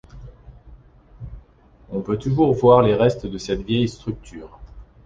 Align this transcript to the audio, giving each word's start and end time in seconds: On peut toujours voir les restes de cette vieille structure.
On 1.91 2.01
peut 2.01 2.17
toujours 2.17 2.55
voir 2.55 2.81
les 2.81 2.95
restes 2.95 3.27
de 3.27 3.37
cette 3.37 3.61
vieille 3.61 3.87
structure. 3.87 4.59